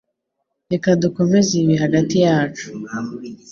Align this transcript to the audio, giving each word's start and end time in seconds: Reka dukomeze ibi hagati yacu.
Reka 0.71 0.89
dukomeze 1.03 1.51
ibi 1.61 1.75
hagati 1.83 2.15
yacu. 2.25 2.65